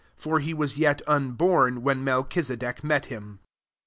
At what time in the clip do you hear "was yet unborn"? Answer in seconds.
0.51-1.83